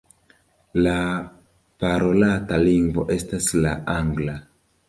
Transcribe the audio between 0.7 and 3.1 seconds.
La parolata lingvo